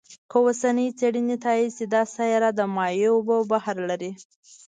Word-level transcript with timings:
که 0.29 0.37
اوسنۍ 0.45 0.87
څېړنې 0.99 1.35
تایید 1.45 1.71
شي، 1.77 1.85
دا 1.93 2.01
سیاره 2.15 2.49
د 2.59 2.61
مایع 2.75 3.09
اوبو 3.13 3.35
بحر 3.51 3.77
لري. 3.89 4.11